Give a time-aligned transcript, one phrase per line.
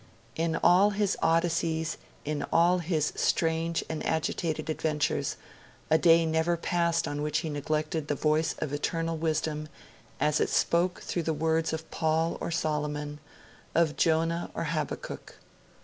[0.35, 5.37] In all his Odysseys, in all his strange and agitated adventures,
[5.91, 9.67] a day never passed on which he neglected the voice of eternal wisdom
[10.19, 13.19] as it spoke through the words of Paul or Solomon,
[13.75, 15.35] of Jonah or Habakkuk.